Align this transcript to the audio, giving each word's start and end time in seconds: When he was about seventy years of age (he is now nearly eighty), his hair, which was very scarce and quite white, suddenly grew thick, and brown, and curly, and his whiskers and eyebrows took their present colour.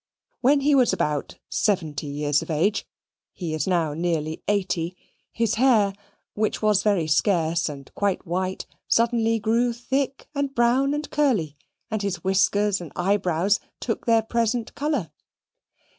When 0.39 0.61
he 0.61 0.73
was 0.73 0.91
about 0.93 1.37
seventy 1.47 2.07
years 2.07 2.41
of 2.41 2.49
age 2.49 2.87
(he 3.33 3.53
is 3.53 3.67
now 3.67 3.93
nearly 3.93 4.41
eighty), 4.47 4.97
his 5.31 5.53
hair, 5.61 5.93
which 6.33 6.59
was 6.59 6.81
very 6.81 7.05
scarce 7.05 7.69
and 7.69 7.93
quite 7.93 8.25
white, 8.25 8.65
suddenly 8.87 9.37
grew 9.37 9.73
thick, 9.73 10.27
and 10.33 10.55
brown, 10.55 10.95
and 10.95 11.07
curly, 11.11 11.55
and 11.91 12.01
his 12.01 12.23
whiskers 12.23 12.81
and 12.81 12.91
eyebrows 12.95 13.59
took 13.79 14.07
their 14.07 14.23
present 14.23 14.73
colour. 14.73 15.11